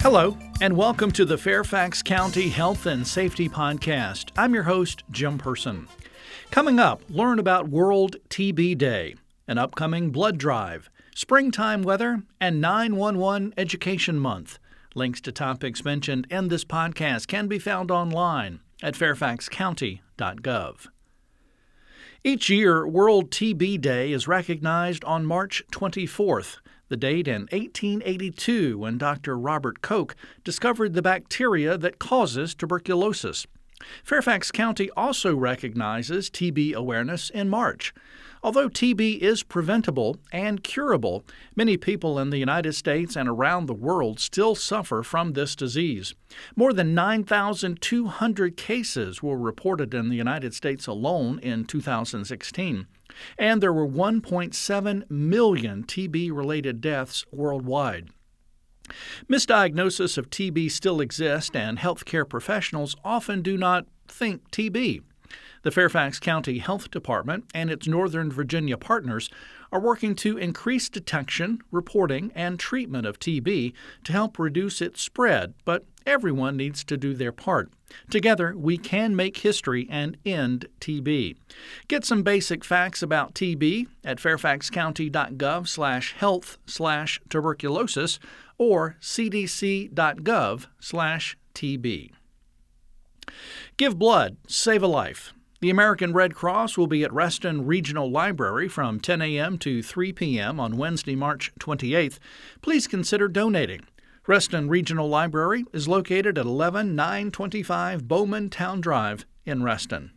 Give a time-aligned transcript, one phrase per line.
[0.00, 4.30] Hello, and welcome to the Fairfax County Health and Safety Podcast.
[4.38, 5.88] I'm your host, Jim Person.
[6.52, 9.16] Coming up, learn about World TB Day,
[9.48, 14.60] an upcoming blood drive, springtime weather, and 911 Education Month.
[14.94, 20.86] Links to topics mentioned in this podcast can be found online at fairfaxcounty.gov.
[22.22, 26.58] Each year, World TB Day is recognized on March 24th
[26.88, 29.38] the date in 1882 when Dr.
[29.38, 33.46] Robert Koch discovered the bacteria that causes tuberculosis.
[34.02, 37.94] Fairfax County also recognizes TB awareness in March.
[38.42, 41.24] Although TB is preventable and curable,
[41.56, 46.14] many people in the United States and around the world still suffer from this disease.
[46.56, 52.86] More than 9,200 cases were reported in the United States alone in 2016
[53.38, 58.10] and there were 1.7 million TB related deaths worldwide.
[59.28, 65.02] Misdiagnosis of TB still exists, and healthcare professionals often do not think TB.
[65.62, 69.28] The Fairfax County Health Department and its Northern Virginia partners
[69.70, 73.72] are working to increase detection, reporting, and treatment of TB
[74.04, 77.70] to help reduce its spread, but everyone needs to do their part.
[78.10, 81.36] Together, we can make history and end TB.
[81.88, 88.18] Get some basic facts about TB at fairfaxcounty.gov slash health slash tuberculosis
[88.56, 92.10] or cdc.gov slash TB.
[93.76, 95.32] Give blood, save a life.
[95.60, 99.58] The American Red Cross will be at Reston Regional Library from 10 a.m.
[99.58, 100.60] to 3 p.m.
[100.60, 102.18] on Wednesday, March 28th.
[102.62, 103.80] Please consider donating.
[104.28, 110.12] Reston Regional Library is located at 11925 Bowman Towne Drive in Reston.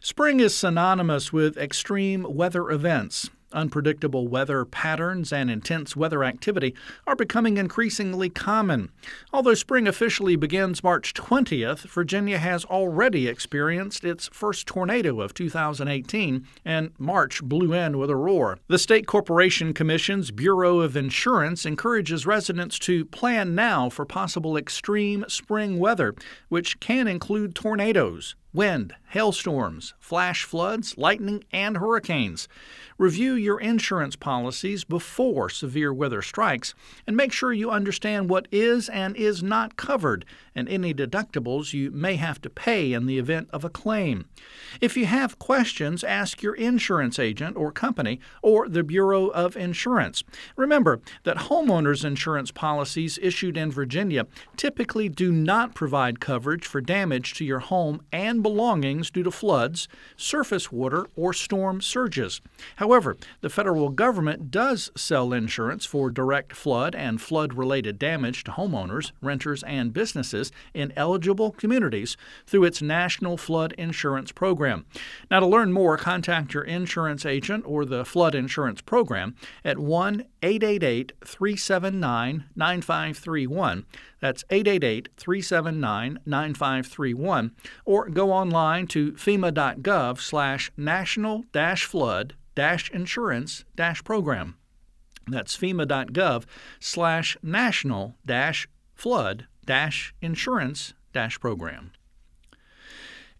[0.00, 3.30] Spring is synonymous with extreme weather events.
[3.52, 6.74] Unpredictable weather patterns and intense weather activity
[7.06, 8.90] are becoming increasingly common.
[9.32, 16.46] Although spring officially begins March 20th, Virginia has already experienced its first tornado of 2018,
[16.64, 18.58] and March blew in with a roar.
[18.68, 25.24] The State Corporation Commission's Bureau of Insurance encourages residents to plan now for possible extreme
[25.28, 26.14] spring weather,
[26.48, 32.48] which can include tornadoes, wind, hailstorms, flash floods, lightning, and hurricanes.
[32.98, 36.74] Review your insurance policies before severe weather strikes
[37.06, 40.24] and make sure you understand what is and is not covered
[40.56, 44.26] and any deductibles you may have to pay in the event of a claim.
[44.80, 50.24] If you have questions, ask your insurance agent or company or the Bureau of Insurance.
[50.56, 54.26] Remember that homeowners insurance policies issued in Virginia
[54.56, 59.88] typically do not provide coverage for damage to your home and belongings due to floods,
[60.16, 62.40] surface water, or storm surges.
[62.76, 68.52] However, the federal government does sell insurance for direct flood and flood related damage to
[68.52, 72.16] homeowners, renters, and businesses in eligible communities
[72.46, 74.86] through its National Flood Insurance Program.
[75.30, 80.24] Now, to learn more, contact your insurance agent or the Flood Insurance Program at 1
[80.42, 83.84] 888 379 9531.
[84.20, 87.52] That's 888 379 9531.
[87.84, 91.44] Or go online to fema.gov slash national
[91.84, 92.34] flood
[92.90, 93.64] insurance
[94.02, 94.56] program.
[95.28, 96.44] That's fema.gov
[96.80, 98.16] slash national
[98.94, 99.46] flood
[100.20, 100.94] insurance
[101.40, 101.92] program.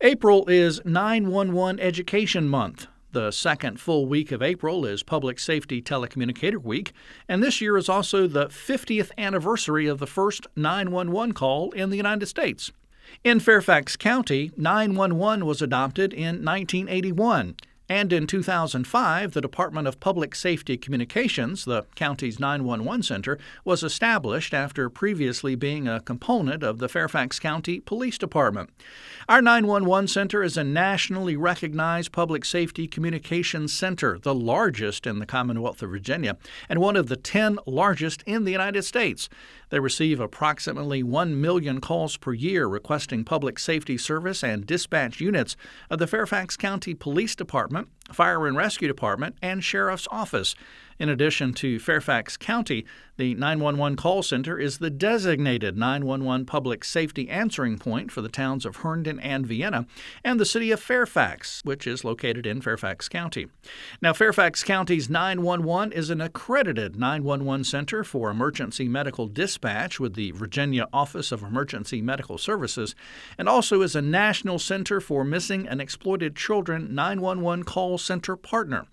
[0.00, 2.86] April is 911 Education Month.
[3.12, 6.92] The second full week of April is Public Safety Telecommunicator Week,
[7.26, 11.96] and this year is also the 50th anniversary of the first 911 call in the
[11.96, 12.70] United States.
[13.24, 17.56] In Fairfax County, 911 was adopted in 1981
[17.90, 24.52] and in 2005, the Department of Public Safety Communications, the county's 911 center, was established
[24.52, 28.68] after previously being a component of the Fairfax County Police Department.
[29.26, 35.26] Our 911 center is a nationally recognized public safety communications center, the largest in the
[35.26, 36.36] Commonwealth of Virginia,
[36.68, 39.30] and one of the 10 largest in the United States.
[39.70, 45.56] They receive approximately 1 million calls per year requesting public safety service and dispatch units
[45.90, 47.34] of the Fairfax County Police
[47.78, 50.54] Department, Fire and Rescue Department, and Sheriff's Office.
[50.98, 52.84] In addition to Fairfax County,
[53.18, 58.64] the 911 call center is the designated 911 public safety answering point for the towns
[58.66, 59.86] of Herndon and Vienna
[60.24, 63.46] and the city of Fairfax, which is located in Fairfax County.
[64.02, 70.32] Now, Fairfax County's 911 is an accredited 911 center for emergency medical dispatch with the
[70.32, 72.96] Virginia Office of Emergency Medical Services
[73.36, 78.86] and also is a national center for missing and exploited children 911 call center partner.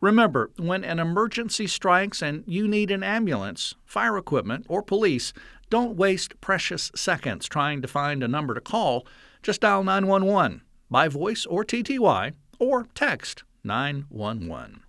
[0.00, 5.32] Remember, when an emergency strikes and you need an ambulance, fire equipment, or police,
[5.70, 9.06] don't waste precious seconds trying to find a number to call.
[9.44, 14.80] Just dial 911 by voice or TTY or text 911.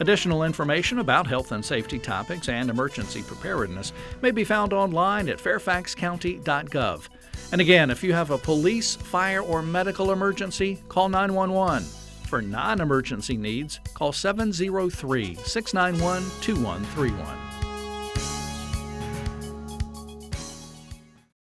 [0.00, 3.92] Additional information about health and safety topics and emergency preparedness
[4.22, 7.08] may be found online at fairfaxcounty.gov.
[7.52, 11.82] And again, if you have a police, fire, or medical emergency, call 911.
[12.28, 17.49] For non emergency needs, call 703 691 2131.